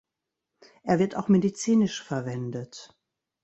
Er 0.81 0.97
wird 0.97 1.15
auch 1.15 1.27
medizinisch 1.27 2.01
verwendet. 2.03 2.97